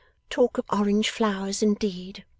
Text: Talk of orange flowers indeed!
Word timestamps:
Talk 0.31 0.57
of 0.57 0.65
orange 0.71 1.11
flowers 1.11 1.61
indeed! 1.61 2.23